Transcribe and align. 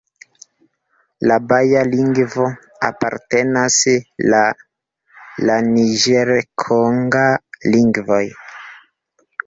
La 1.31 1.35
baja 1.51 1.83
lingvo 1.89 2.47
apartenas 2.89 3.79
la 4.35 4.43
la 5.51 5.61
niĝer-kongaj 5.71 7.31
lingvoj. 7.73 8.25